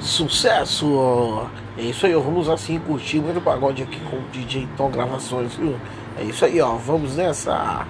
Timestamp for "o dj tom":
4.16-4.90